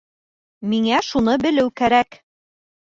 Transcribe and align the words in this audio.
Миңә 0.71 1.03
шуны 1.11 1.39
белеү 1.45 1.71
кәрәк. 1.85 2.21